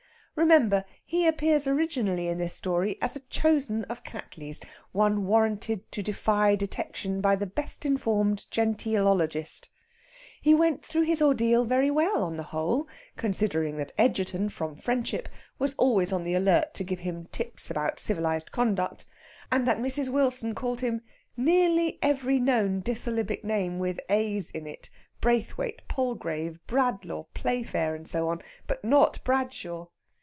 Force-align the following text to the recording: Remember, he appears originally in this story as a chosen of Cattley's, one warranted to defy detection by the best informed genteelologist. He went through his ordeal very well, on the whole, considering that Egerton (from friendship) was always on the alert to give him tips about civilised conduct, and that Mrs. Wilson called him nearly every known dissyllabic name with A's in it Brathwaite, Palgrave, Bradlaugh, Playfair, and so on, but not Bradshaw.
Remember, 0.33 0.85
he 1.05 1.27
appears 1.27 1.67
originally 1.67 2.27
in 2.27 2.37
this 2.37 2.53
story 2.55 2.97
as 3.01 3.15
a 3.15 3.19
chosen 3.19 3.83
of 3.83 4.03
Cattley's, 4.05 4.61
one 4.93 5.27
warranted 5.27 5.91
to 5.91 6.01
defy 6.01 6.55
detection 6.55 7.19
by 7.19 7.35
the 7.35 7.45
best 7.45 7.85
informed 7.85 8.47
genteelologist. 8.49 9.67
He 10.41 10.55
went 10.55 10.85
through 10.85 11.03
his 11.03 11.21
ordeal 11.21 11.65
very 11.65 11.91
well, 11.91 12.23
on 12.23 12.37
the 12.37 12.43
whole, 12.43 12.87
considering 13.17 13.75
that 13.75 13.91
Egerton 13.97 14.47
(from 14.47 14.77
friendship) 14.77 15.27
was 15.59 15.75
always 15.77 16.13
on 16.13 16.23
the 16.23 16.33
alert 16.33 16.73
to 16.75 16.85
give 16.85 16.99
him 16.99 17.27
tips 17.33 17.69
about 17.69 17.99
civilised 17.99 18.53
conduct, 18.53 19.05
and 19.51 19.67
that 19.67 19.79
Mrs. 19.79 20.07
Wilson 20.07 20.55
called 20.55 20.79
him 20.79 21.01
nearly 21.35 21.99
every 22.01 22.39
known 22.39 22.79
dissyllabic 22.79 23.43
name 23.43 23.79
with 23.79 23.99
A's 24.09 24.49
in 24.49 24.65
it 24.65 24.89
Brathwaite, 25.19 25.81
Palgrave, 25.89 26.57
Bradlaugh, 26.67 27.25
Playfair, 27.33 27.93
and 27.95 28.07
so 28.07 28.29
on, 28.29 28.41
but 28.65 28.83
not 28.83 29.21
Bradshaw. 29.25 29.87